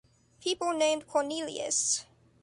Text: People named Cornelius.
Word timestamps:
People 0.41 0.71
named 0.79 1.05
Cornelius. 1.05 2.05